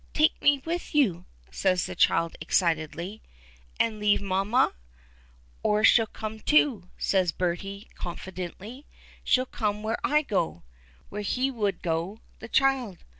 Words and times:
"Take 0.15 0.41
me 0.41 0.57
with 0.65 0.95
you"? 0.95 1.25
says 1.51 1.85
the 1.85 1.93
child, 1.93 2.35
excitedly. 2.41 3.21
"And 3.79 3.99
leave 3.99 4.19
mamma?" 4.19 4.73
"Oh, 5.63 5.83
she'll 5.83 6.07
come, 6.07 6.39
too," 6.39 6.89
says 6.97 7.31
Bertie, 7.31 7.87
confidently. 7.93 8.87
"She'll 9.23 9.45
come 9.45 9.83
where 9.83 9.99
I 10.03 10.23
go." 10.23 10.63
Where 11.09 11.21
he 11.21 11.51
would 11.51 11.83
go 11.83 12.19
the 12.39 12.47
child! 12.49 13.03